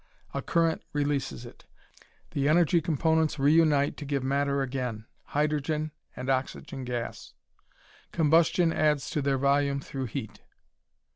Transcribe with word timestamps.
A 0.33 0.41
current 0.41 0.81
releases 0.93 1.45
it; 1.45 1.65
the 2.31 2.49
energy 2.49 2.81
components 2.81 3.37
reunite 3.37 3.97
to 3.97 4.03
give 4.05 4.23
matter 4.23 4.63
again 4.63 5.05
hydrogen 5.25 5.91
and 6.15 6.27
oxygen 6.27 6.83
gas. 6.85 7.35
Combustion 8.11 8.73
adds 8.73 9.11
to 9.11 9.21
their 9.21 9.37
volume 9.37 9.79
through 9.79 10.05
heat. 10.07 10.41